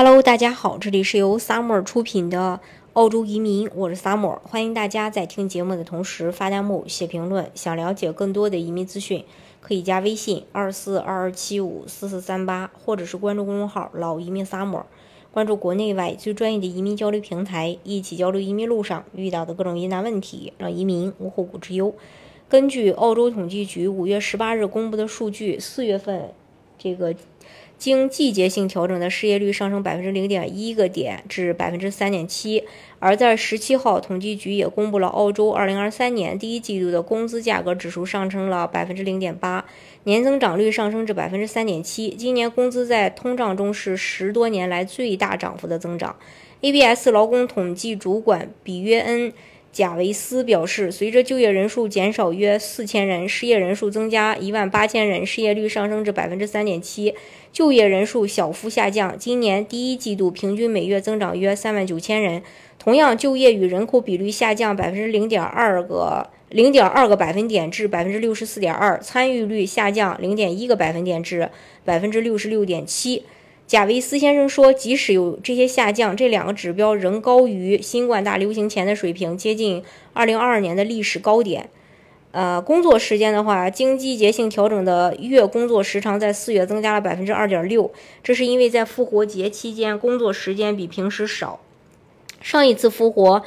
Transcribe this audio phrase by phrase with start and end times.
[0.00, 2.60] Hello，大家好，这里是由 Summer 出品的
[2.92, 7.50] 澳洲移民，我是 Summer，欢迎大家在听节目的同时发弹幕、写评论。
[7.52, 9.24] 想了解更多的移民资讯，
[9.60, 14.84] 可以加微信二四二二七五四四三八，或者是关注公众号“老移民 Summer”，
[15.32, 21.92] 关注国内外最专业的移民交流平台，一起交流移民路上遇到的各种疑难问题，让移民无后顾之忧。
[22.48, 26.30] 根据澳洲统计局五月十八日公布的数据，四月份
[26.78, 27.12] 这个。
[27.78, 32.64] 经季节性调整的失业率上升百分之零点一个点至百分之三点七，
[32.98, 39.64] 而在十七号，统计局也公布了澳洲二零二三年第一季度的工资价格指数上升了百分之零点八，
[40.02, 42.10] 年增长率上升至百分之三点七。
[42.10, 46.16] 今年工资在通胀中是十多年来最大涨幅的增长。
[46.60, 49.32] ABS 劳工统计主管比约恩。
[49.72, 57.14] 贾维斯表示，随着就业人数减少约四千人，失业人数增加一万八千人，失业率上升至百分之三点七，
[57.52, 59.16] 就业人数小幅下降。
[59.16, 62.42] 今年第一季度平均每月增长约三万九千人。
[62.78, 71.50] 同样，就业与人口比率下降百分之零点二个零点二个百分点至百分之六十四点二，参与率下降零点一个百分点至
[71.84, 73.24] 百分之六十六点七。
[73.68, 79.82] 贾维斯先生说，即使有这些下降，这两个指标仍高于新冠大流行前的水平，接近
[80.14, 81.68] 2022年的历史高点。
[82.30, 91.60] 呃，工作时间的话，经季节性调整的月工作时长在四月增加了百分之二点六，这是因为在复活节期间工作时间比平时少。
[92.40, 93.42] 上一次复活。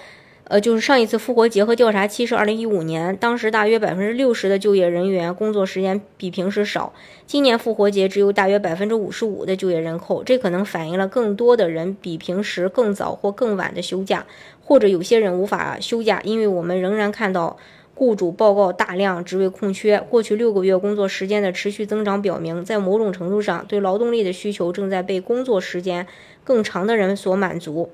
[0.51, 6.91] 呃，就是上一次复活节和调查期是二零一五年，当时大约百分之六十的就业人员工作时间比平时少。
[7.25, 14.25] 今年复活节只有大约百分之五十五的就业人口，这可能反映了更多的人比平时更早或更晚的休假，
[14.61, 17.55] 或者有些人无法休假，因为我们仍然看到
[17.93, 20.03] 雇主报告大量职位空缺。
[20.09, 26.07] 过去六个月工作时间的持续增长表明，在某种程度上，对劳动力的需求正在被工作时间
[26.43, 27.89] 更长的人所满足。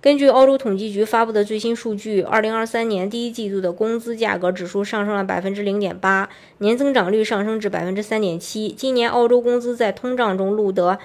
[0.00, 6.28] 根据澳洲统计局发布的最新数据，二零二三年第一季度的工资价格指数上升了百分之零点八，
[6.58, 8.68] 年增长率上升至百分之三点七。
[8.72, 10.98] 今年澳洲工资在通胀中录得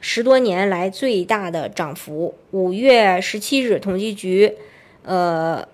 [0.00, 2.34] 十多年来最大的涨幅。
[2.50, 4.54] 五月十七日，统计局，
[5.04, 5.64] 呃。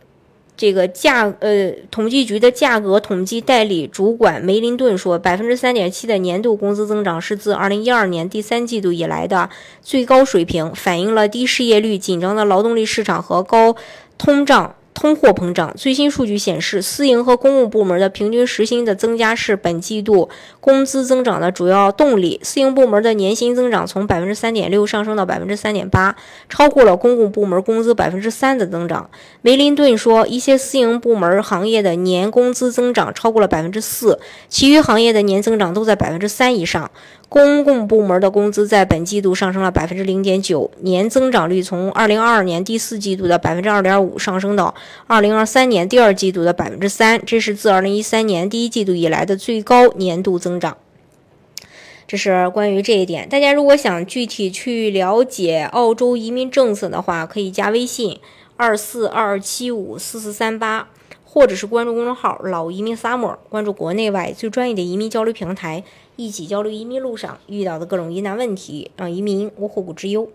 [0.57, 9.51] 这个价呃，统计局的价格统计代理主管梅林顿说，百分之三点七的年度工资增长是自二零一二年第三季度以来的
[9.83, 13.77] 最高水平，反映了低失业率、紧张的劳动力市场和高
[14.17, 14.75] 通胀。
[14.97, 22.41] 通货膨胀最新数据显示，私营和公共部门的平均时薪的增加是本季度工资增长的主要动力。
[22.43, 26.17] 私营部门的年薪增长从百分之三点六上升到百分之三点八，
[26.49, 29.11] 超过了公共部门工资百分之三的增长。
[29.43, 34.19] 梅林顿说，一些私营部门行业的年工资增长超过了百分之四，
[34.49, 36.91] 其余行业的年增长都在百分之三以上。
[37.29, 44.73] 公共部门的工资在本季度上升了百分之零点九，年增长率从二零二二年第四季度的百分之二点五上升到
[45.07, 50.77] 二零二三年第二季度的百分之三，这是自二零一三年第一季度以来的最高年度增长。
[52.07, 53.29] 这是关于这一点。
[53.29, 58.19] 大家如果想具体去了解澳洲移民政策的话，可以加微信
[58.57, 60.89] 二四二七五四四三八。
[61.29, 65.85] 或者是关注公众号“老移民 summer”，关注国内外最专业的移民交流平台，
[66.17, 70.31] 一起交流移民路上遇到的各种疑难问题，让移民无后顾之忧。